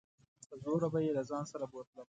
په 0.47 0.55
زوره 0.61 0.87
به 0.93 0.99
يې 1.05 1.11
له 1.17 1.23
ځان 1.29 1.43
سره 1.51 1.65
بوتلم. 1.71 1.99